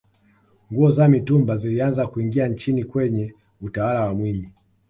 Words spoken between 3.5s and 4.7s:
utawala wa mwinyi